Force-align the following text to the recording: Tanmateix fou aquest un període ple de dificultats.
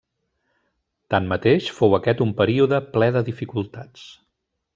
Tanmateix 1.13 1.67
fou 1.81 1.93
aquest 1.99 2.25
un 2.25 2.33
període 2.41 2.81
ple 2.97 3.11
de 3.19 3.23
dificultats. 3.29 4.09